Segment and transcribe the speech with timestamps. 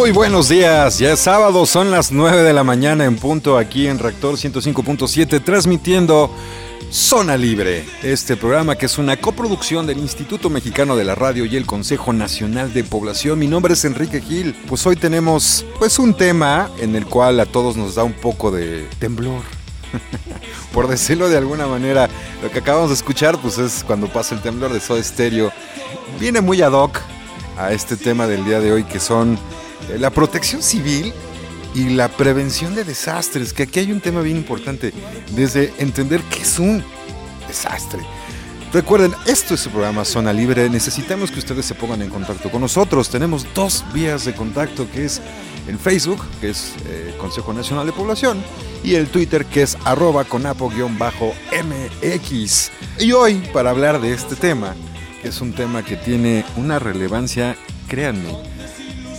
[0.00, 3.86] Muy buenos días, ya es sábado, son las 9 de la mañana en punto aquí
[3.86, 6.34] en Reactor 105.7 transmitiendo
[6.90, 11.54] Zona Libre, este programa que es una coproducción del Instituto Mexicano de la Radio y
[11.54, 13.38] el Consejo Nacional de Población.
[13.38, 14.54] Mi nombre es Enrique Gil.
[14.66, 18.50] Pues hoy tenemos pues un tema en el cual a todos nos da un poco
[18.50, 19.42] de temblor.
[20.72, 22.08] Por decirlo de alguna manera,
[22.42, 25.52] lo que acabamos de escuchar pues es cuando pasa el temblor de Soda Stereo.
[26.18, 26.98] Viene muy ad hoc
[27.58, 29.38] a este tema del día de hoy que son
[29.98, 31.12] la protección civil
[31.74, 34.92] y la prevención de desastres, que aquí hay un tema bien importante,
[35.34, 36.82] desde entender qué es un
[37.46, 38.00] desastre.
[38.72, 42.60] Recuerden, esto es su programa Zona Libre, necesitamos que ustedes se pongan en contacto con
[42.60, 43.10] nosotros.
[43.10, 45.20] Tenemos dos vías de contacto, que es
[45.66, 48.40] el Facebook, que es eh, Consejo Nacional de Población,
[48.84, 52.70] y el Twitter, que es arroba conapo-mx.
[53.00, 54.76] Y hoy, para hablar de este tema,
[55.20, 57.56] que es un tema que tiene una relevancia,
[57.88, 58.36] créanme,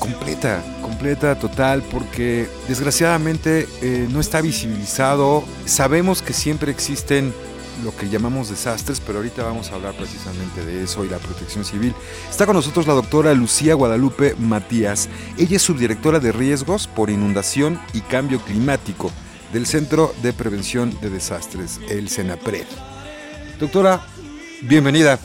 [0.01, 5.43] completa, completa, total, porque desgraciadamente eh, no está visibilizado.
[5.65, 7.31] Sabemos que siempre existen
[7.83, 11.63] lo que llamamos desastres, pero ahorita vamos a hablar precisamente de eso y la protección
[11.63, 11.93] civil.
[12.29, 15.07] Está con nosotros la doctora Lucía Guadalupe Matías.
[15.37, 19.11] Ella es subdirectora de riesgos por inundación y cambio climático
[19.53, 22.65] del Centro de Prevención de Desastres, el CENAPRED.
[23.59, 24.01] Doctora,
[24.63, 25.19] bienvenida.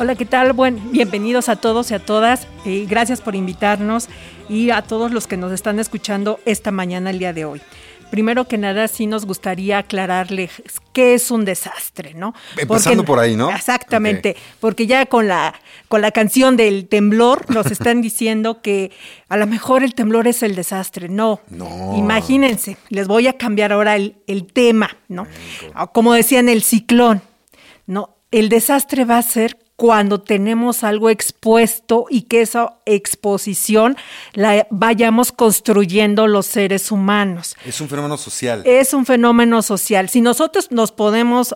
[0.00, 0.54] Hola, ¿qué tal?
[0.54, 2.46] Bueno, bienvenidos a todos y a todas.
[2.64, 4.08] Eh, gracias por invitarnos
[4.48, 7.60] y a todos los que nos están escuchando esta mañana, el día de hoy.
[8.10, 10.62] Primero que nada, sí nos gustaría aclararles
[10.94, 12.32] qué es un desastre, ¿no?
[12.56, 13.50] Empezando por ahí, ¿no?
[13.50, 15.54] Exactamente, porque ya con la,
[15.88, 18.92] con la canción del temblor nos están diciendo que
[19.28, 21.10] a lo mejor el temblor es el desastre.
[21.10, 21.92] No, No.
[21.94, 25.26] imagínense, les voy a cambiar ahora el, el tema, ¿no?
[25.92, 27.20] Como decían, el ciclón,
[27.86, 28.16] ¿no?
[28.30, 33.96] El desastre va a ser cuando tenemos algo expuesto y que esa exposición
[34.34, 37.56] la vayamos construyendo los seres humanos.
[37.64, 38.62] Es un fenómeno social.
[38.66, 40.10] Es un fenómeno social.
[40.10, 41.54] Si nosotros nos podemos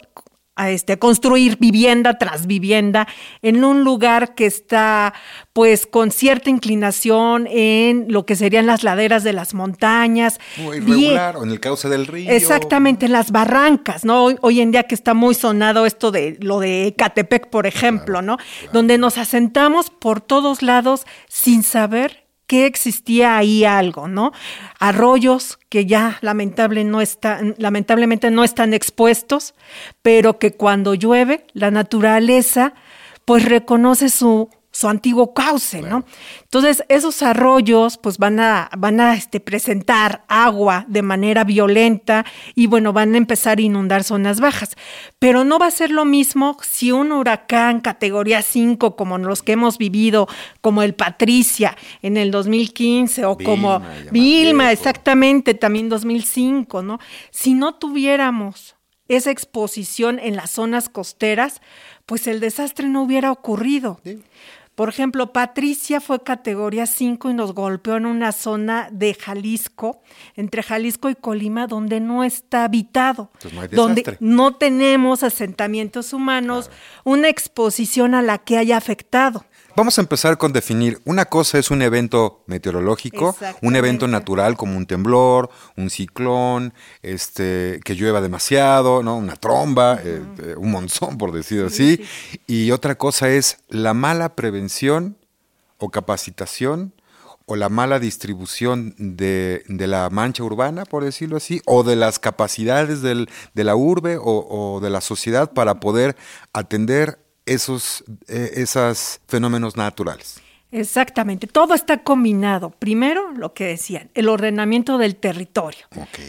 [0.56, 3.08] a este, construir vivienda tras vivienda
[3.42, 5.12] en un lugar que está
[5.52, 10.38] pues con cierta inclinación en lo que serían las laderas de las montañas.
[10.58, 12.30] Muy bien- irregular, o en el cauce del río.
[12.30, 14.24] Exactamente, en las barrancas, ¿no?
[14.24, 18.22] Hoy, hoy en día que está muy sonado esto de lo de Ecatepec, por ejemplo,
[18.22, 18.36] ¿no?
[18.72, 22.23] Donde nos asentamos por todos lados sin saber
[22.62, 24.32] existía ahí algo, ¿no?
[24.78, 29.54] Arroyos que ya lamentablemente no están expuestos,
[30.02, 32.74] pero que cuando llueve, la naturaleza
[33.24, 36.04] pues reconoce su, su antiguo cauce, ¿no?
[36.42, 42.26] Entonces, esos arroyos pues van a, van a este, presentar agua de manera violenta
[42.56, 44.76] y bueno, van a empezar a inundar zonas bajas.
[45.20, 49.52] Pero no va a ser lo mismo si un huracán categoría 5 como los que
[49.52, 50.26] hemos vivido,
[50.60, 56.98] como el Patricia en el 2015 o Vilma, como Vilma, exactamente, también 2005, ¿no?
[57.30, 58.74] Si no tuviéramos
[59.06, 61.60] esa exposición en las zonas costeras,
[62.06, 64.00] pues el desastre no hubiera ocurrido.
[64.74, 70.02] Por ejemplo, Patricia fue categoría 5 y nos golpeó en una zona de Jalisco,
[70.34, 76.12] entre Jalisco y Colima, donde no está habitado, Entonces no hay donde no tenemos asentamientos
[76.12, 76.70] humanos,
[77.04, 79.44] una exposición a la que haya afectado.
[79.76, 81.00] Vamos a empezar con definir.
[81.04, 86.72] Una cosa es un evento meteorológico, un evento natural como un temblor, un ciclón,
[87.02, 89.16] este, que llueva demasiado, ¿no?
[89.16, 92.00] Una tromba, eh, eh, un monzón, por decirlo así.
[92.46, 95.18] Y otra cosa es la mala prevención
[95.78, 96.94] o capacitación
[97.46, 102.18] o la mala distribución de, de la mancha urbana, por decirlo así, o de las
[102.20, 106.16] capacidades del- de la urbe o, o de la sociedad para poder
[106.52, 108.64] atender esos eh,
[109.26, 110.40] fenómenos naturales.
[110.72, 112.70] Exactamente, todo está combinado.
[112.70, 115.86] Primero, lo que decían, el ordenamiento del territorio.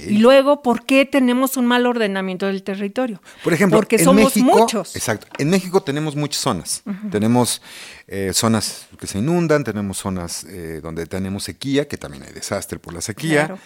[0.08, 3.24] Y luego, ¿por qué tenemos un mal ordenamiento del territorio?
[3.44, 4.96] Por ejemplo, porque en somos México, muchos.
[4.96, 5.26] Exacto.
[5.40, 6.84] En México tenemos muchas zonas.
[7.10, 7.60] Tenemos
[8.08, 12.78] eh, zonas que se inundan, tenemos zonas eh, donde tenemos sequía, que también hay desastre
[12.78, 13.48] por la sequía.
[13.48, 13.60] Claro.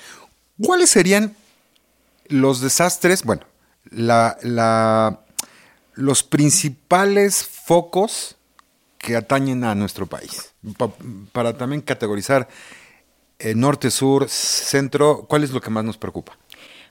[0.63, 1.35] ¿Cuáles serían
[2.29, 3.23] los desastres?
[3.23, 3.41] Bueno,
[3.91, 5.19] la, la-
[5.99, 8.35] los principales focos
[8.97, 10.51] que atañen a nuestro país.
[10.77, 10.91] Pa-
[11.31, 12.47] para también categorizar
[13.39, 16.37] eh, norte, sur, centro, ¿cuál es lo que más nos preocupa?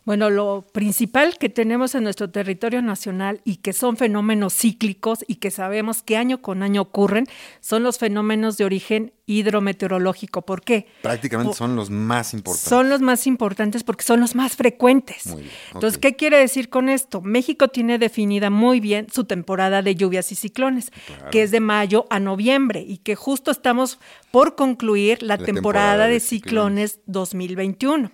[0.08, 5.34] Bueno, lo principal que tenemos en nuestro territorio nacional y que son fenómenos cíclicos y
[5.34, 7.26] que sabemos que año con año ocurren,
[7.60, 10.40] son los fenómenos de origen hidrometeorológico.
[10.40, 10.86] ¿Por qué?
[11.02, 12.70] Prácticamente son los más importantes.
[12.70, 15.26] Son los más importantes porque son los más frecuentes.
[15.26, 15.98] Muy bien, Entonces.
[15.98, 17.20] ¿qué quiere decir con esto?
[17.20, 20.90] México tiene definida muy bien su temporada de lluvias y ciclones,
[21.30, 23.98] que es de mayo a noviembre y que justo estamos
[24.30, 28.10] por concluir la, La temporada, temporada de de ciclones 2021.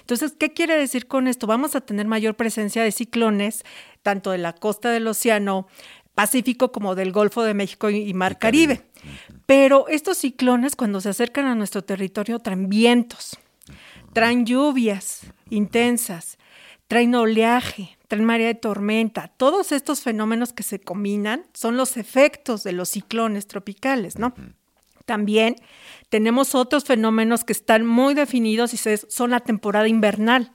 [0.00, 1.46] Entonces, ¿qué quiere decir con esto?
[1.46, 3.64] Vamos a tener mayor presencia de ciclones,
[4.02, 5.66] tanto de la costa del Océano
[6.14, 8.78] Pacífico como del Golfo de México y Mar Caribe.
[8.78, 8.88] Caribe.
[9.46, 13.38] Pero estos ciclones, cuando se acercan a nuestro territorio, traen vientos,
[14.12, 15.20] traen lluvias
[15.50, 16.38] intensas,
[16.88, 19.28] traen oleaje, traen marea de tormenta.
[19.36, 24.34] Todos estos fenómenos que se combinan son los efectos de los ciclones tropicales, ¿no?
[25.08, 25.56] También
[26.10, 30.52] tenemos otros fenómenos que están muy definidos y son la temporada invernal.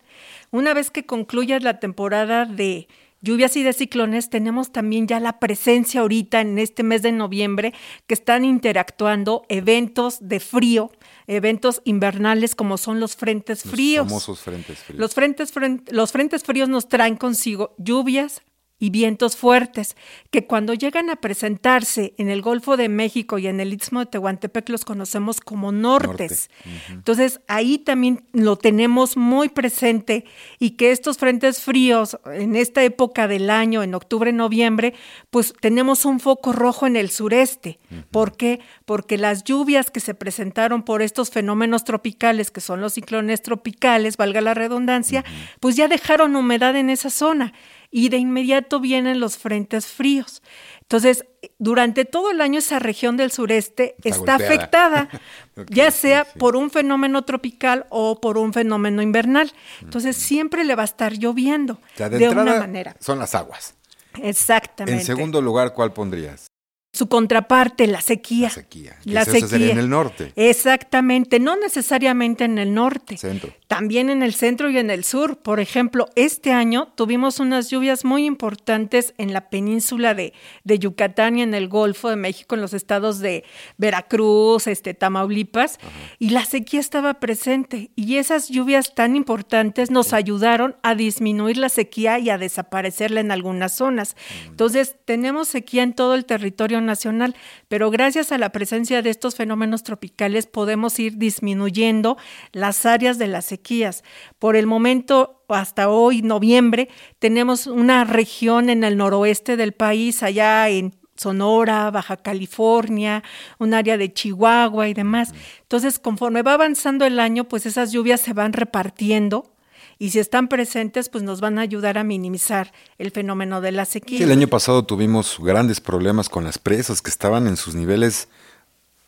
[0.52, 2.88] Una vez que concluya la temporada de
[3.22, 7.74] lluvias y de ciclones, tenemos también ya la presencia ahorita en este mes de noviembre
[8.06, 10.92] que están interactuando eventos de frío,
[11.26, 14.08] eventos invernales como son los frentes Los fríos.
[14.08, 15.00] famosos frentes fríos.
[15.00, 18.44] Los frentes, fren- los frentes fríos nos traen consigo lluvias
[18.84, 19.96] y vientos fuertes,
[20.30, 24.08] que cuando llegan a presentarse en el Golfo de México y en el Istmo de
[24.08, 26.50] Tehuantepec los conocemos como nortes.
[26.90, 30.26] Entonces, ahí también lo tenemos muy presente
[30.60, 34.96] y que estos frentes fríos en esta época del año, en octubre, noviembre,
[35.30, 37.80] pues tenemos un foco rojo en el sureste.
[38.12, 38.60] ¿Por qué?
[38.84, 44.18] Porque las lluvias que se presentaron por estos fenómenos tropicales, que son los ciclones tropicales,
[44.18, 45.24] valga la redundancia,
[45.62, 47.54] pues ya dejaron humedad en esa zona
[47.96, 50.42] y de inmediato vienen los frentes fríos.
[50.82, 51.26] Entonces,
[51.60, 55.10] durante todo el año esa región del sureste Está afectada,
[55.70, 56.40] ya sea sí.
[56.40, 59.54] por un fenómeno tropical o por un fenómeno invernal.
[59.82, 62.96] Entonces, siempre le va a estar lloviendo O sea, de, de, una manera.
[63.00, 63.76] son las aguas.
[64.22, 65.00] Exactamente.
[65.00, 66.48] En segundo lugar, ¿cuál pondrías?
[66.96, 68.50] Su contraparte, la sequía.
[68.50, 69.72] La sequía, que La sequía.
[69.72, 70.32] en el norte.
[70.36, 73.18] Exactamente, no necesariamente en el norte.
[73.18, 73.52] Centro.
[73.74, 75.38] También en el centro y en el sur.
[75.38, 80.34] Por ejemplo, este año tuvimos unas lluvias muy importantes en la península de,
[80.64, 83.44] de Yucatán y en el Golfo de México, en los estados de
[83.80, 85.80] Veracruz, este, Tamaulipas,
[86.20, 87.90] y la sequía estaba presente.
[87.96, 93.32] Y esas lluvias tan importantes nos ayudaron a disminuir la sequía y a desaparecerla en
[93.32, 94.16] algunas zonas.
[94.46, 97.36] Entonces, tenemos sequía en todo el territorio nacional,
[97.70, 102.18] pero gracias a la presencia de estos fenómenos tropicales podemos ir disminuyendo
[102.52, 104.04] las áreas de las sequías.
[104.40, 106.90] Por el momento, hasta hoy, noviembre,
[107.20, 113.24] tenemos una región en el noroeste del país, allá en Sonora, Baja California,
[113.60, 115.34] un área de Chihuahua y demás.
[115.62, 119.54] Entonces, conforme va avanzando el año, pues esas lluvias se van repartiendo
[119.98, 123.86] y si están presentes, pues nos van a ayudar a minimizar el fenómeno de la
[123.86, 124.18] sequía.
[124.18, 128.28] Sí, el año pasado tuvimos grandes problemas con las presas que estaban en sus niveles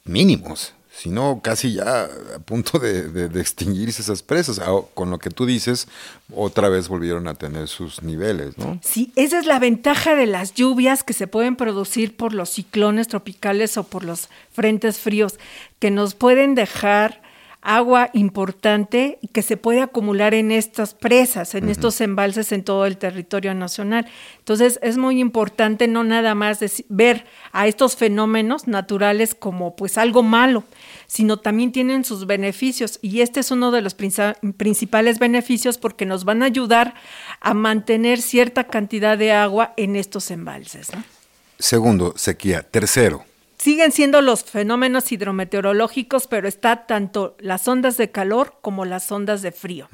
[0.06, 4.60] mínimos, sino casi ya a punto de, extinguirse esas presas.
[4.60, 5.88] Ah, Con lo que tú dices,
[6.34, 8.80] otra vez volvieron a tener sus niveles, ¿no?
[8.82, 13.08] Sí, esa es la ventaja de las lluvias que se pueden producir por los ciclones
[13.08, 15.38] tropicales o por los frentes fríos,
[15.80, 17.22] que nos pueden dejar
[17.66, 22.98] agua importante que se puede acumular en estas presas, en estos embalses en todo el
[22.98, 24.06] territorio nacional.
[24.38, 30.22] Entonces es muy importante no nada más ver a estos fenómenos naturales como pues algo
[30.22, 30.64] malo,
[31.08, 36.06] sino también tienen sus beneficios y este es uno de los princi- principales beneficios porque
[36.06, 36.94] nos van a ayudar
[37.42, 40.94] a mantener cierta cantidad de agua en estos embalses.
[40.96, 41.04] ¿no?
[41.58, 42.62] Segundo, sequía.
[42.62, 43.26] Tercero,
[43.66, 49.42] Siguen siendo los fenómenos hidrometeorológicos, pero está tanto las ondas de calor como las ondas
[49.42, 49.90] de frío,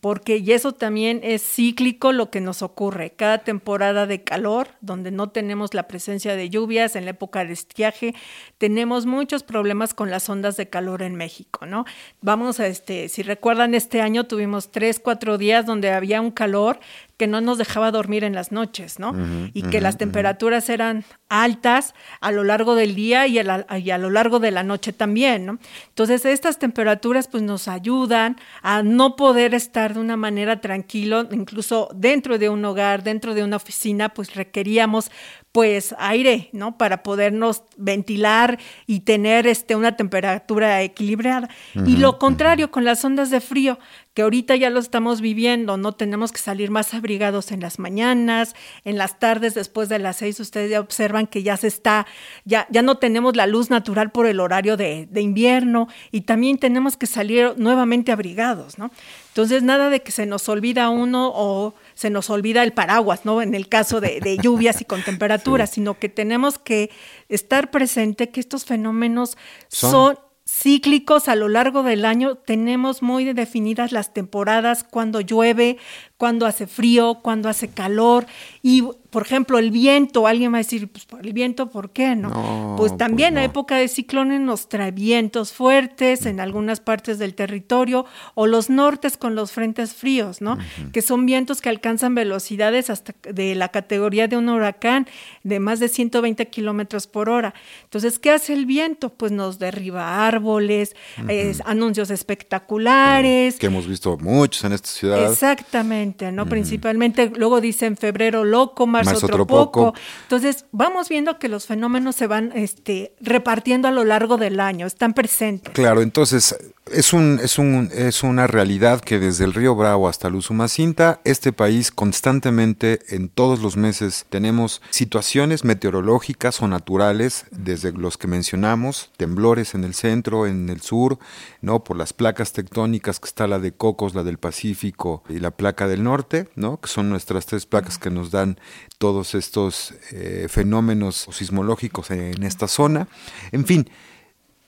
[0.00, 3.10] porque y eso también es cíclico lo que nos ocurre.
[3.10, 7.52] Cada temporada de calor, donde no tenemos la presencia de lluvias en la época de
[7.52, 8.14] estiaje,
[8.56, 11.84] tenemos muchos problemas con las ondas de calor en México, ¿no?
[12.22, 16.80] Vamos a este, si recuerdan, este año tuvimos tres, cuatro días donde había un calor
[17.20, 19.12] que no nos dejaba dormir en las noches, ¿no?
[19.52, 23.90] y que las temperaturas eran altas a lo largo del día y a, la- y
[23.90, 25.58] a lo largo de la noche también, ¿no?
[25.88, 31.88] Entonces, estas temperaturas pues nos ayudan a no poder estar de una manera tranquilo, incluso
[31.94, 35.10] dentro de un hogar, dentro de una oficina, pues requeríamos
[35.52, 36.78] pues aire, ¿no?
[36.78, 41.48] Para podernos ventilar y tener este, una temperatura equilibrada.
[41.74, 43.78] y lo contrario con las ondas de frío,
[44.20, 48.54] que ahorita ya lo estamos viviendo, no tenemos que salir más abrigados en las mañanas,
[48.84, 52.06] en las tardes después de las seis, ustedes ya observan que ya se está,
[52.44, 56.58] ya, ya no tenemos la luz natural por el horario de, de invierno y también
[56.58, 58.90] tenemos que salir nuevamente abrigados, ¿no?
[59.28, 63.40] Entonces, nada de que se nos olvida uno o se nos olvida el paraguas, ¿no?
[63.40, 66.90] En el caso de, de lluvias y con temperaturas, sino que tenemos que
[67.30, 70.18] estar presente que estos fenómenos Son- son
[70.50, 72.34] cíclicos a lo largo del año.
[72.34, 75.78] Tenemos muy definidas las temporadas, cuando llueve,
[76.16, 78.26] cuando hace frío, cuando hace calor.
[78.62, 82.14] Y, por ejemplo, el viento, alguien va a decir, pues por el viento, ¿por qué
[82.14, 82.28] no?
[82.28, 87.18] No, pues también pues a época de ciclones nos trae vientos fuertes en algunas partes
[87.18, 90.58] del territorio o los nortes con los frentes fríos, ¿no?
[90.92, 95.06] Que son vientos que alcanzan velocidades hasta de la categoría de un huracán
[95.42, 97.54] de más de 120 kilómetros por hora.
[97.84, 99.10] Entonces, ¿qué hace el viento?
[99.10, 100.94] Pues nos derriba árboles,
[101.28, 103.56] eh, anuncios espectaculares.
[103.56, 105.30] Que hemos visto muchos en esta ciudad.
[105.30, 106.46] Exactamente, ¿no?
[106.46, 109.84] Principalmente, luego dicen febrero loco, marzo, Marzo otro otro poco.
[109.86, 109.98] poco.
[110.22, 114.86] Entonces, vamos viendo que los fenómenos se van este, repartiendo a lo largo del año,
[114.86, 115.72] están presentes.
[115.72, 116.56] Claro, entonces
[116.92, 121.20] es un, es un es una realidad que desde el río Bravo hasta el Usumacinta,
[121.24, 128.26] este país constantemente en todos los meses tenemos situaciones meteorológicas o naturales, desde los que
[128.26, 131.18] mencionamos, temblores en el centro, en el sur,
[131.60, 135.50] no por las placas tectónicas que está la de Cocos, la del Pacífico y la
[135.50, 136.80] placa del norte, ¿no?
[136.80, 138.58] que son nuestras tres placas que nos dan
[138.98, 143.08] todos estos eh, fenómenos sismológicos en esta zona.
[143.52, 143.88] En fin,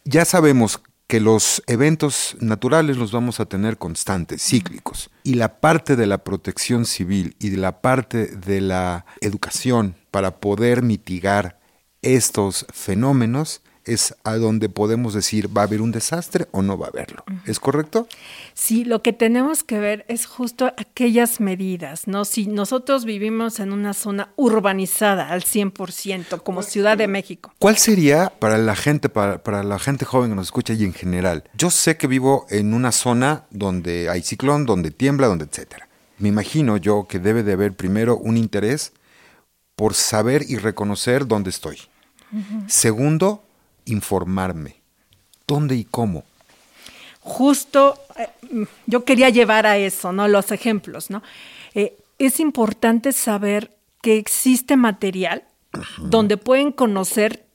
[0.05, 0.81] ya sabemos
[1.13, 5.11] que los eventos naturales los vamos a tener constantes, cíclicos.
[5.25, 10.41] Y la parte de la protección civil y de la parte de la educación para
[10.41, 11.61] poder mitigar
[12.01, 16.87] estos fenómenos es a donde podemos decir va a haber un desastre o no va
[16.87, 17.25] a haberlo.
[17.47, 18.07] ¿Es correcto?
[18.55, 22.25] Sí, lo que tenemos que ver es justo aquellas medidas, ¿no?
[22.25, 28.33] Si nosotros vivimos en una zona urbanizada al 100%, como Ciudad de México, ¿Cuál sería
[28.39, 31.45] para la gente, para, para la gente joven que nos escucha y en general?
[31.55, 35.89] Yo sé que vivo en una zona donde hay ciclón, donde tiembla, donde etcétera.
[36.19, 38.93] Me imagino yo que debe de haber primero un interés
[39.75, 41.79] por saber y reconocer dónde estoy.
[42.67, 43.45] Segundo,
[43.85, 44.77] informarme.
[45.47, 46.25] ¿Dónde y cómo?
[47.23, 50.29] justo eh, yo quería llevar a eso, ¿no?
[50.29, 51.23] Los ejemplos, ¿no?
[51.75, 53.71] Eh, es importante saber
[54.03, 55.45] que existe material
[55.97, 57.47] donde pueden conocer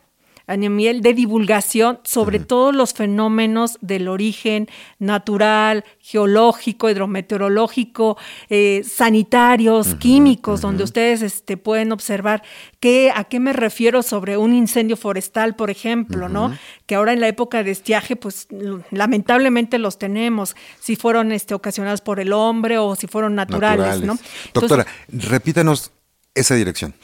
[0.49, 8.17] a nivel de divulgación sobre todos los fenómenos del origen natural, geológico, hidrometeorológico,
[8.49, 12.41] eh, sanitarios, químicos, donde ustedes este, pueden observar
[12.79, 16.57] qué, a qué me refiero sobre un incendio forestal, por ejemplo, ¿no?
[16.87, 18.47] Que ahora en la época de estiaje, pues
[18.89, 24.13] lamentablemente los tenemos, si fueron este, ocasionados por el hombre o si fueron naturales, ¿no?
[24.47, 25.91] Entonces, Doctora, repítanos
[26.33, 26.95] esa dirección.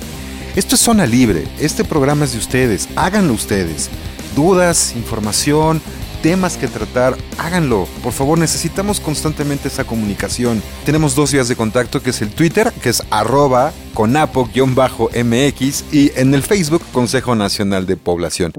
[0.56, 3.88] Esto es Zona Libre, este programa es de ustedes, háganlo ustedes.
[4.34, 5.80] Dudas, información,
[6.22, 7.86] temas que tratar, háganlo.
[8.02, 10.62] Por favor, necesitamos constantemente esa comunicación.
[10.84, 16.34] Tenemos dos vías de contacto, que es el Twitter, que es arroba conapo-mx y en
[16.34, 18.52] el Facebook Consejo Nacional de Población.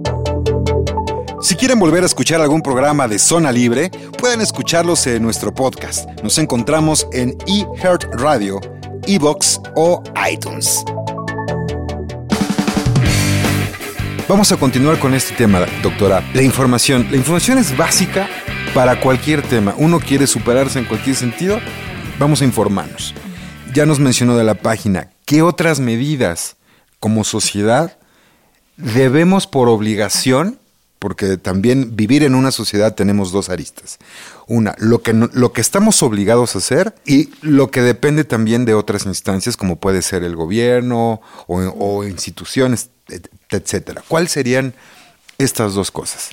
[1.39, 6.09] Si quieren volver a escuchar algún programa de Zona Libre, pueden escucharlos en nuestro podcast.
[6.23, 8.59] Nos encontramos en eHeart Radio,
[9.05, 10.83] Evox o iTunes.
[14.27, 16.21] Vamos a continuar con este tema, doctora.
[16.33, 17.07] La información.
[17.09, 18.27] La información es básica
[18.73, 19.73] para cualquier tema.
[19.77, 21.59] Uno quiere superarse en cualquier sentido,
[22.19, 23.15] vamos a informarnos.
[23.73, 25.11] Ya nos mencionó de la página.
[25.23, 26.57] ¿Qué otras medidas
[26.99, 27.97] como sociedad
[28.75, 30.59] debemos por obligación
[30.99, 33.99] porque también vivir en una sociedad tenemos dos aristas.
[34.47, 38.73] Una, lo que, lo que estamos obligados a hacer y lo que depende también de
[38.73, 42.89] otras instancias como puede ser el gobierno o, instituciones,
[43.49, 44.03] etcétera.
[44.07, 44.73] ¿Cuáles serían
[45.37, 46.31] estas dos cosas?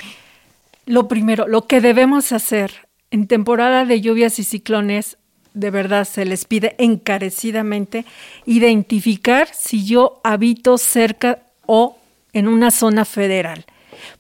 [0.87, 5.19] Lo primero, lo que debemos hacer en temporada de lluvias y ciclones,
[5.55, 8.05] de verdad se les pide encarecidamente
[8.45, 11.97] identificar si yo habito cerca o
[12.33, 13.65] en una zona federal.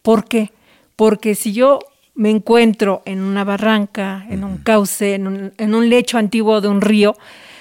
[0.00, 0.52] ¿Por qué?
[0.96, 1.80] Porque si yo
[2.14, 6.68] me encuentro en una barranca, en un cauce, en un, en un lecho antiguo de
[6.68, 7.16] un río,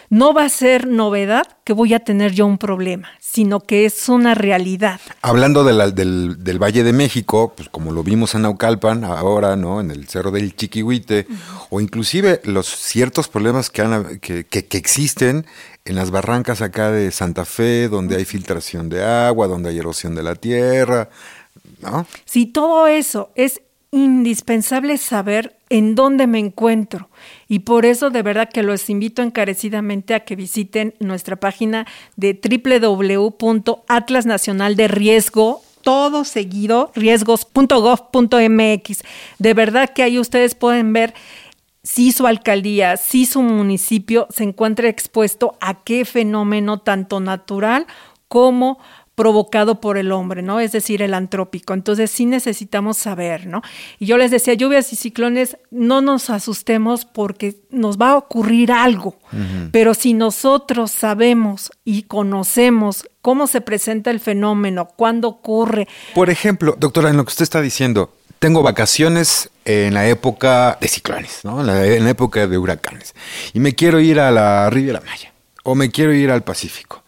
[0.09, 4.09] no va a ser novedad que voy a tener yo un problema, sino que es
[4.09, 4.99] una realidad.
[5.23, 9.55] Hablando de la- del, del Valle de México, pues como lo vimos en Naucalpan, ahora,
[9.55, 9.81] ¿no?
[9.81, 11.25] En el Cerro del Chiquihuite,
[11.71, 15.47] o inclusive los ciertos problemas que, han- que, que- que existen
[15.85, 20.13] en las barrancas acá de Santa Fe, donde hay filtración de agua, donde hay erosión
[20.13, 21.09] de la tierra,
[21.81, 22.05] ¿no?
[22.25, 23.61] Si todo eso es
[23.93, 27.09] indispensable saber en dónde me encuentro.
[27.47, 31.85] Y por eso de verdad que los invito encarecidamente a que visiten nuestra página
[32.15, 39.03] de www.atlas Nacional de Riesgo todo seguido, riesgos.gov.mx.
[39.38, 41.13] De verdad que ahí ustedes pueden ver
[41.83, 47.85] si su alcaldía, si su municipio se encuentra expuesto a qué fenómeno tanto natural
[48.27, 48.79] como
[49.15, 50.60] provocado por el hombre, ¿no?
[50.60, 51.74] Es decir, el antrópico.
[51.74, 53.62] Entonces sí necesitamos saber, ¿no?
[54.00, 58.72] Y yo les decía, lluvias y ciclones, no nos asustemos porque nos va a ocurrir
[58.72, 59.16] algo.
[59.72, 66.75] Pero si nosotros sabemos y conocemos cómo se presenta el fenómeno, cuándo ocurre, Por ejemplo,
[66.77, 71.61] doctora, en lo que usted está diciendo, tengo vacaciones en la época de ciclones, ¿no?
[71.61, 73.16] En la, en la época de huracanes.
[73.53, 75.33] Y me quiero ir a la Riviera Maya
[75.64, 77.02] o me quiero ir al Pacífico.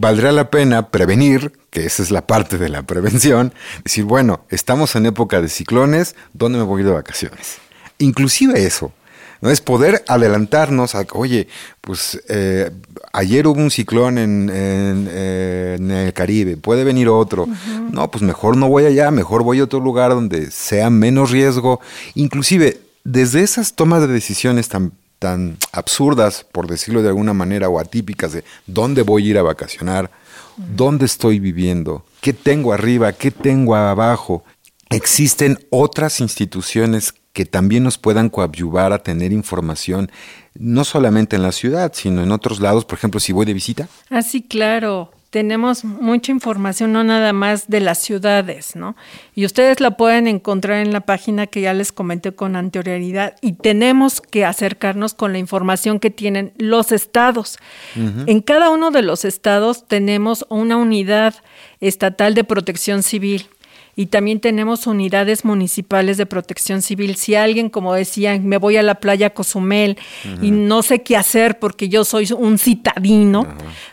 [0.00, 4.94] Valdrá la pena prevenir, que esa es la parte de la prevención, decir, bueno, estamos
[4.94, 7.56] en época de ciclones, ¿dónde me voy de vacaciones?
[7.98, 8.92] Inclusive eso,
[9.40, 9.50] ¿no?
[9.50, 11.48] Es poder adelantarnos a, oye,
[11.80, 12.70] pues eh,
[13.12, 17.48] ayer hubo un ciclón en, en- en el Caribe, puede venir otro.
[17.90, 21.80] No, pues mejor no voy allá, mejor voy a otro lugar donde sea menos riesgo.
[22.14, 27.78] Inclusive, desde esas tomas de decisiones tan, tan absurdas, por decirlo de alguna manera, o
[27.78, 30.10] atípicas de dónde voy a ir a vacacionar,
[30.56, 34.44] dónde estoy viviendo, qué tengo arriba, qué tengo abajo,
[34.90, 40.10] existen otras instituciones que también nos puedan coadyuvar a tener información,
[40.54, 43.88] no solamente en la ciudad, sino en otros lados, por ejemplo, si voy de visita.
[44.10, 45.12] Ah, sí, claro.
[45.30, 48.96] Tenemos mucha información, no nada más de las ciudades, ¿no?
[49.34, 53.36] Y ustedes la pueden encontrar en la página que ya les comenté con anterioridad.
[53.42, 57.58] Y tenemos que acercarnos con la información que tienen los estados.
[57.94, 61.34] En cada uno de los estados tenemos una unidad
[61.80, 63.48] estatal de protección civil.
[63.96, 67.16] Y también tenemos unidades municipales de protección civil.
[67.16, 69.98] Si alguien, como decían, me voy a la playa Cozumel
[70.40, 73.46] y no sé qué hacer porque yo soy un citadino,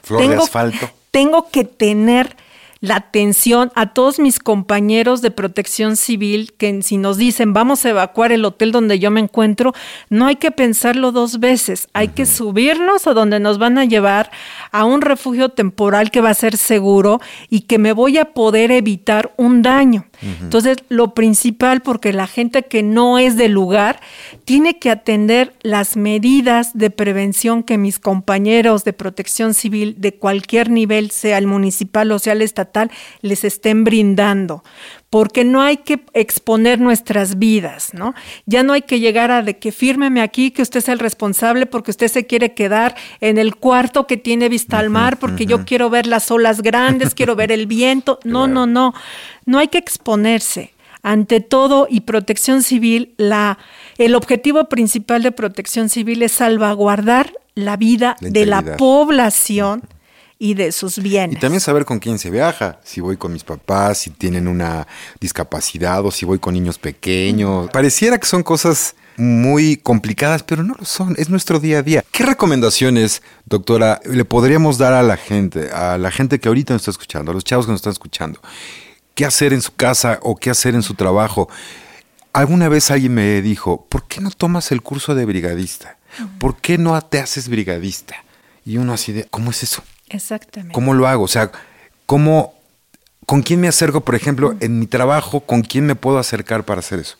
[0.03, 0.89] Flor de asfalto.
[1.15, 2.35] Tengo que tener
[2.81, 7.91] la atención a todos mis compañeros de protección civil que si nos dicen vamos a
[7.91, 9.71] evacuar el hotel donde yo me encuentro,
[10.09, 14.29] no hay que pensarlo dos veces, hay que subirnos a donde nos van a llevar
[14.73, 18.71] a un refugio temporal que va a ser seguro y que me voy a poder
[18.71, 20.07] evitar un daño.
[20.21, 23.99] Entonces, lo principal, porque la gente que no es del lugar
[24.43, 30.69] tiene que atender las medidas de prevención que mis compañeros de protección civil de cualquier
[30.69, 34.63] nivel, sea el municipal o sea el estatal, les estén brindando.
[35.09, 38.13] Porque no hay que exponer nuestras vidas, ¿no?
[38.45, 41.65] Ya no hay que llegar a de que fírmeme aquí, que usted es el responsable
[41.65, 45.63] porque usted se quiere quedar en el cuarto que tiene vista al mar, porque yo
[45.65, 48.19] quiero ver las olas grandes, quiero ver el viento.
[48.35, 48.93] No, no, no.
[49.45, 50.73] No hay que exponerse.
[51.03, 53.59] Ante todo, y protección civil, la,
[53.97, 59.83] el objetivo principal de protección civil es salvaguardar la vida La de la población
[60.37, 61.37] y de sus bienes.
[61.37, 64.87] Y también saber con quién se viaja, si voy con mis papás, si tienen una
[65.19, 67.69] discapacidad o si voy con niños pequeños.
[67.71, 72.03] Pareciera que son cosas muy complicadas, pero no lo son, es nuestro día a día.
[72.11, 76.81] ¿Qué recomendaciones, doctora, le podríamos dar a la gente, a la gente que ahorita nos
[76.81, 78.41] está escuchando, a los chavos que nos están escuchando?
[79.13, 81.49] ¿Qué hacer en su casa o qué hacer en su trabajo?
[82.33, 85.97] Alguna vez alguien me dijo, ¿por qué no tomas el curso de brigadista?
[86.37, 88.15] ¿Por qué no te haces brigadista?
[88.65, 89.83] Y uno así de, ¿cómo es eso?
[90.15, 90.73] Exactamente.
[90.73, 91.23] ¿Cómo lo hago?
[91.23, 91.51] O sea,
[92.05, 92.53] ¿cómo,
[93.25, 95.41] ¿con quién me acerco, por ejemplo, en mi trabajo?
[95.41, 97.17] ¿Con quién me puedo acercar para hacer eso?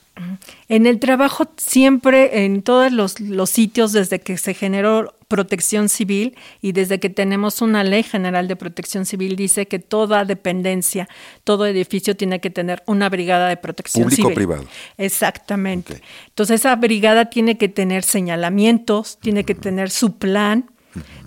[0.70, 6.38] En el trabajo siempre, en todos los, los, sitios, desde que se generó protección civil
[6.62, 11.10] y desde que tenemos una ley general de protección civil, dice que toda dependencia,
[11.44, 14.36] todo edificio tiene que tener una brigada de protección Público civil.
[14.36, 14.66] privado.
[14.98, 16.02] Exactamente.
[16.30, 20.72] Entonces esa brigada tiene que tener señalamientos, tiene que tener su plan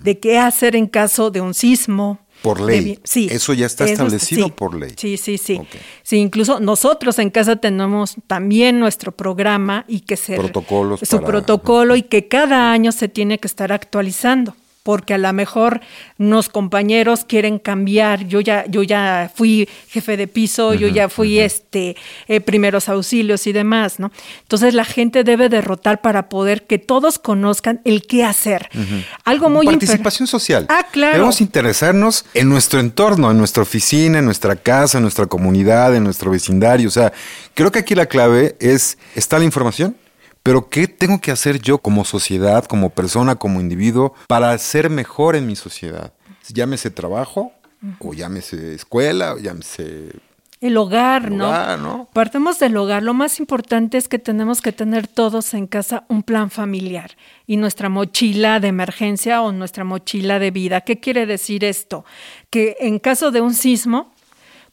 [0.03, 2.99] de qué hacer en caso de un sismo, Por ley.
[3.03, 3.27] sí.
[3.29, 4.53] Eso ya está Eso establecido sí.
[4.55, 4.93] por ley.
[4.97, 5.59] Sí, sí, sí.
[6.03, 11.27] Sí, incluso nosotros en casa tenemos también nuestro programa y que se Protocolos su para-
[11.27, 14.55] protocolo y que cada año se tiene que estar actualizando.
[14.89, 15.81] Porque a lo mejor
[16.17, 18.25] unos compañeros quieren cambiar.
[18.25, 21.95] Yo ya, yo ya fui jefe de piso, yo ya fui este
[22.27, 24.11] eh, primeros auxilios y demás, ¿no?
[24.41, 28.67] Entonces la gente debe derrotar para poder que todos conozcan el qué hacer.
[29.25, 30.65] Algo muy Participación social.
[30.69, 31.13] Ah, claro.
[31.13, 36.03] Debemos interesarnos en nuestro entorno, en nuestra oficina, en nuestra casa, en nuestra comunidad, en
[36.03, 36.87] nuestro vecindario.
[36.87, 37.13] O sea,
[37.53, 39.95] creo que aquí la clave es, está la información,
[40.49, 45.35] pero ¿qué tengo que hacer yo como sociedad, como persona, como individuo, para ser mejor
[45.35, 46.11] en mi sociedad?
[46.47, 47.51] Llámese trabajo,
[47.99, 50.09] o llámese escuela, o llámese...
[50.59, 51.49] El hogar, El ¿no?
[51.49, 52.09] hogar, ¿no?
[52.13, 53.03] Partemos del hogar.
[53.03, 57.57] Lo más importante es que tenemos que tener todos en casa un plan familiar y
[57.57, 60.81] nuestra mochila de emergencia o nuestra mochila de vida.
[60.81, 62.05] ¿Qué quiere decir esto?
[62.49, 64.15] Que en caso de un sismo,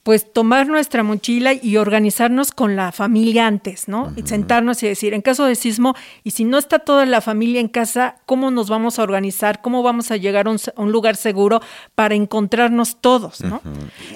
[0.07, 4.13] pues tomar nuestra mochila y organizarnos con la familia antes, ¿no?
[4.15, 7.61] Y sentarnos y decir, en caso de sismo, y si no está toda la familia
[7.61, 9.61] en casa, ¿cómo nos vamos a organizar?
[9.63, 11.61] ¿Cómo vamos a llegar a un, se- a un lugar seguro
[11.97, 13.61] para encontrarnos todos, ¿no?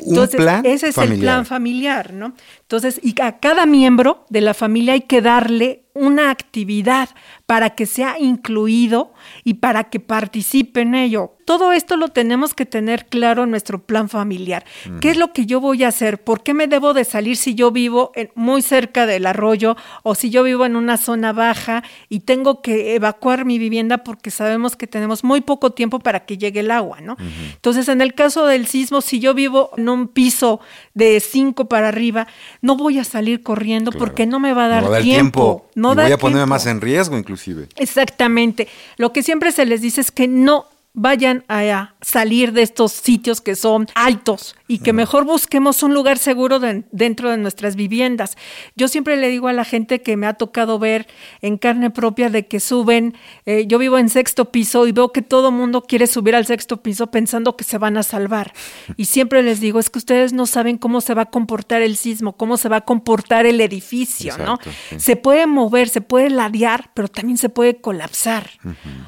[0.07, 2.35] Un plan ese es el plan familiar, ¿no?
[2.61, 7.09] Entonces, y a cada miembro de la familia hay que darle una actividad
[7.47, 11.35] para que sea incluido y para que participe en ello.
[11.51, 14.65] Todo esto lo tenemos que tener claro en nuestro plan familiar.
[15.01, 16.23] ¿Qué es lo que yo voy a hacer?
[16.23, 20.15] ¿Por qué me debo de salir si yo vivo en- muy cerca del arroyo o
[20.15, 24.77] si yo vivo en una zona baja y tengo que evacuar mi vivienda porque sabemos
[24.77, 27.17] que tenemos muy poco tiempo para que llegue el agua, ¿no?
[27.53, 30.61] Entonces, en el caso del sismo, si yo vivo en un piso
[30.95, 32.29] de 5 para arriba,
[32.63, 35.03] no voy a salir corriendo porque no me va a dar, No va a dar
[35.03, 35.67] tiempo.
[35.75, 36.51] No y da voy a ponerme tiempo.
[36.51, 37.67] más en riesgo inclusive.
[37.75, 38.69] Exactamente.
[38.99, 43.41] Lo que siempre se les dice es que no vayan a salir de estos sitios
[43.41, 48.37] que son altos y que mejor busquemos un lugar seguro de- dentro de nuestras viviendas.
[48.77, 51.09] Yo siempre le digo a la gente que me ha tocado ver
[51.43, 53.15] en carne propia de que suben,
[53.47, 56.83] eh, yo vivo en sexto piso y veo que todo mundo quiere subir al sexto
[56.83, 58.53] piso pensando que se van a salvar.
[58.97, 61.97] Y siempre les digo, es que ustedes no saben cómo se va a comportar el
[61.97, 64.59] sismo, cómo se va a comportar el edificio, ¿no?
[64.63, 65.01] Sí.
[65.01, 68.51] Se puede mover, se puede ladear, pero también se puede colapsar.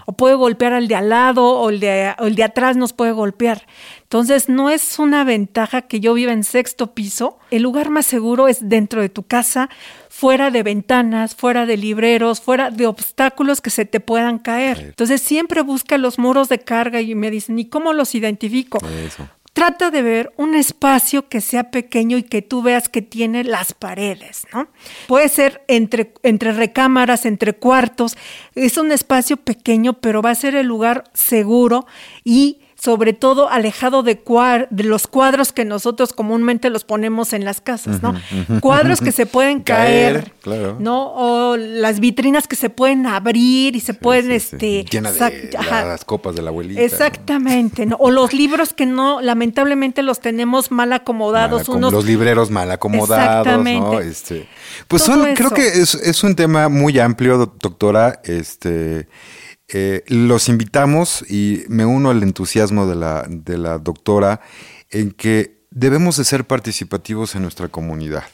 [0.07, 2.93] O puede golpear al de al lado o el de, o el de atrás nos
[2.93, 3.65] puede golpear.
[4.13, 7.39] Entonces, no es una ventaja que yo viva en sexto piso.
[7.51, 9.71] El lugar más seguro es dentro de tu casa,
[10.11, 14.81] fuera de ventanas, fuera de libreros, fuera de obstáculos que se te puedan caer.
[14.81, 18.81] Entonces, siempre busca los muros de carga y me dicen, ¿y cómo los identifico?
[18.87, 19.27] Eso.
[19.55, 23.73] Trata de ver un espacio que sea pequeño y que tú veas que tiene las
[23.73, 24.69] paredes, ¿no?
[25.09, 28.19] Puede ser entre, entre recámaras, entre cuartos.
[28.55, 31.87] Es un espacio pequeño, pero va a ser el lugar seguro
[32.25, 37.45] y sobre todo alejado de, cuar- de los cuadros que nosotros comúnmente los ponemos en
[37.45, 38.13] las casas, ¿no?
[38.61, 40.77] Cuadros que se pueden caer, Caer, claro.
[40.81, 41.13] ¿no?
[41.15, 44.85] O las vitrinas que se pueden abrir y se pueden, Sí, sí, este...
[44.91, 45.85] Llena de ajá.
[45.85, 46.81] las copas de la abuelita.
[46.81, 47.95] Exactamente, ¿no?
[48.01, 52.69] O los libros que no, lamentablemente los tenemos mal acomodados, Mal unos los libreros mal
[52.73, 54.01] acomodados, ¿no?
[54.01, 54.49] Este,
[54.89, 58.21] pues Todo son, creo que es, es un tema muy amplio, doc- doctora.
[58.25, 59.07] Este,
[59.73, 64.41] eh, los invitamos y me uno al entusiasmo de la, de la doctora
[64.91, 68.25] en que debemos de ser participativos en nuestra comunidad.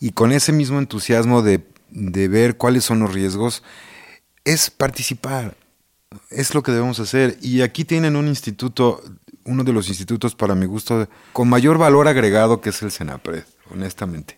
[0.00, 3.62] Y con ese mismo entusiasmo de, de ver cuáles son los riesgos,
[4.44, 5.56] es participar.
[6.30, 7.36] Es lo que debemos hacer.
[7.42, 9.02] Y aquí tienen un instituto,
[9.44, 13.44] uno de los institutos para mi gusto, con mayor valor agregado que es el Senapred,
[13.70, 14.37] honestamente.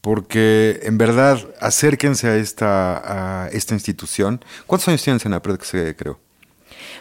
[0.00, 4.44] Porque en verdad, acérquense a esta, a esta institución.
[4.66, 6.18] ¿Cuántos años tiene Senapred que se creó?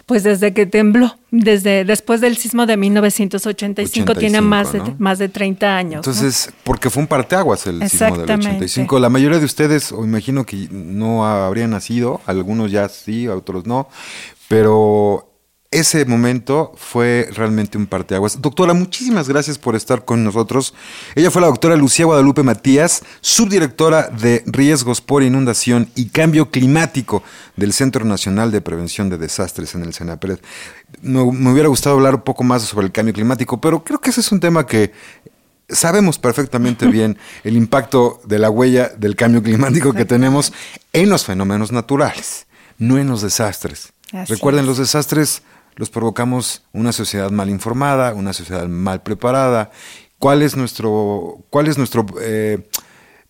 [0.05, 5.19] Pues desde que tembló, desde después del sismo de 1985, tiene 85, más de, más
[5.19, 5.91] de 30 años.
[5.91, 6.11] ¿no?
[6.11, 8.65] Entonces, porque fue un parteaguas el sismo del Exactamente.
[8.65, 8.99] 85.
[8.99, 13.89] La mayoría de ustedes, o imagino que no habrían nacido, algunos ya sí, otros no,
[14.47, 15.26] pero
[15.71, 18.41] ese momento fue realmente un parteaguas.
[18.41, 20.73] Doctora, muchísimas gracias por estar con nosotros.
[21.13, 27.21] Ella fue la doctora Lucía Guadalupe Matías, subdirectora de Riesgos por Inundación y Cambio Climático
[27.57, 30.39] del Centro Nacional de Prevención de Desastres en el Senapred.
[31.01, 34.11] No, me hubiera gustado hablar un poco más sobre el cambio climático, pero creo que
[34.11, 34.93] ese es un tema que
[35.67, 40.53] sabemos perfectamente bien el impacto de la huella del cambio climático que tenemos
[40.93, 43.91] en los fenómenos naturales, no en los desastres.
[44.13, 44.67] Así Recuerden, es.
[44.67, 45.41] los desastres
[45.77, 49.71] los provocamos una sociedad mal informada, una sociedad mal preparada.
[50.19, 52.67] ¿Cuál es nuestro, cuál es nuestro eh,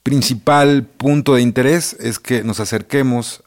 [0.02, 1.96] principal punto de interés?
[2.00, 3.44] Es que nos acerquemos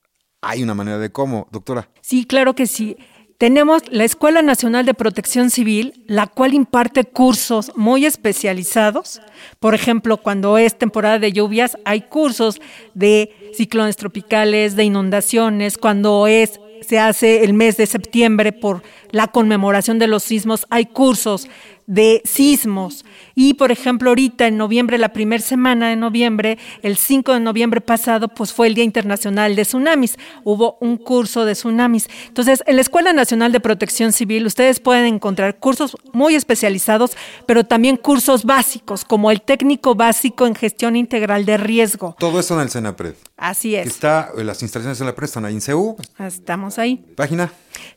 [0.43, 1.89] hay una manera de cómo, doctora.
[2.01, 2.97] Sí, claro que sí.
[3.41, 9.23] Tenemos la Escuela Nacional de Protección Civil, la cual imparte cursos muy especializados.
[9.59, 12.61] Por ejemplo, cuando es temporada de lluvias, hay cursos
[12.93, 15.79] de ciclones tropicales, de inundaciones.
[15.79, 20.87] Cuando es se hace el mes de septiembre por la conmemoración de los sismos, hay
[20.87, 21.49] cursos
[21.91, 23.05] de sismos.
[23.35, 27.81] Y, por ejemplo, ahorita en noviembre, la primera semana de noviembre, el 5 de noviembre
[27.81, 30.17] pasado, pues fue el Día Internacional de Tsunamis.
[30.45, 32.09] Hubo un curso de tsunamis.
[32.29, 37.65] Entonces, en la Escuela Nacional de Protección Civil, ustedes pueden encontrar cursos muy especializados, pero
[37.65, 42.15] también cursos básicos, como el técnico básico en gestión integral de riesgo.
[42.21, 43.15] Todo esto en el Senapred.
[43.37, 43.89] Así es.
[43.89, 45.97] está, eh, las instalaciones de la están ahí en CEU.
[46.19, 47.05] Estamos ahí.
[47.17, 47.51] Página.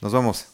[0.00, 0.46] Nos vamos.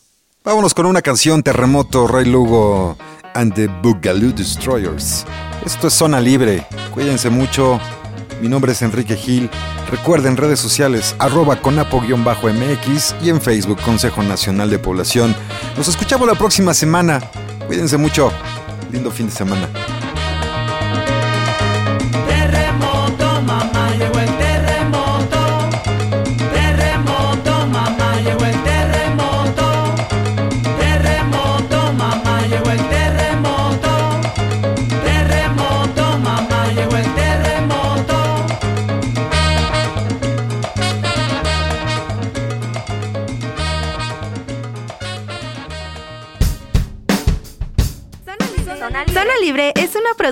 [0.45, 2.97] Vámonos con una canción Terremoto, Rey Lugo
[3.35, 5.27] and the Boogaloo Destroyers.
[5.65, 6.67] Esto es Zona Libre.
[6.95, 7.81] Cuídense mucho.
[8.41, 9.51] Mi nombre es Enrique Gil.
[9.91, 15.35] Recuerden redes sociales arroba conapo-mx y en Facebook Consejo Nacional de Población.
[15.77, 17.21] Nos escuchamos la próxima semana.
[17.67, 18.33] Cuídense mucho.
[18.91, 19.98] Lindo fin de semana.